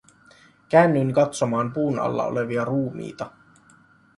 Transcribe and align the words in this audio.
Käännyin 0.69 1.13
katsomaan 1.13 1.73
puun 1.73 1.99
alla 1.99 2.25
olevia 2.25 2.65
ruumiita. 2.65 3.31